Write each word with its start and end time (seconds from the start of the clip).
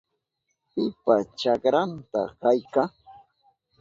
¿Pipa 0.71 1.15
chakranta 1.39 2.21
kayka? 2.41 2.83